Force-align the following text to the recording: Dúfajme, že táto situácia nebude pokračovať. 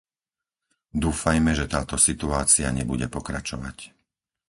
Dúfajme, 1.03 1.51
že 1.59 1.69
táto 1.75 1.93
situácia 2.07 2.67
nebude 2.79 3.05
pokračovať. 3.15 3.77